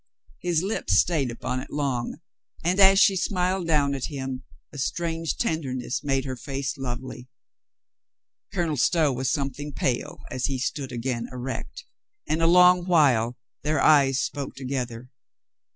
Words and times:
His 0.39 0.63
lips 0.63 0.97
stayed 0.97 1.29
upon 1.29 1.59
it 1.59 1.69
long, 1.69 2.21
and 2.63 2.79
as 2.79 2.97
she 2.97 3.15
smiled 3.15 3.67
down 3.67 3.93
at 3.93 4.05
him 4.05 4.41
a 4.73 4.79
strange 4.79 5.37
tenderness 5.37 6.03
made 6.03 6.25
her 6.25 6.35
face 6.35 6.75
lovely. 6.75 7.29
Colonel 8.51 8.77
Stow 8.77 9.13
was 9.13 9.29
something 9.29 9.71
pale 9.73 10.21
as 10.31 10.45
he 10.47 10.57
stood 10.57 10.91
again 10.91 11.29
erect, 11.31 11.85
and 12.27 12.41
a 12.41 12.47
long 12.47 12.87
while 12.87 13.37
their 13.61 13.79
eyes 13.79 14.17
spoke 14.17 14.55
together. 14.55 15.11